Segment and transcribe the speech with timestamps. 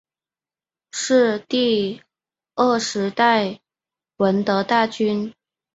[0.93, 2.01] 是第
[2.79, 3.59] 十二代
[4.17, 5.31] 闻得大君。